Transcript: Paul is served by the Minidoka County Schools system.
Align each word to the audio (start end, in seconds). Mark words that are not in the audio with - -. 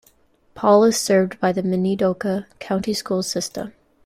Paul 0.55 0.83
is 0.85 0.97
served 0.97 1.39
by 1.39 1.51
the 1.51 1.61
Minidoka 1.61 2.47
County 2.57 2.91
Schools 2.91 3.29
system. 3.29 3.73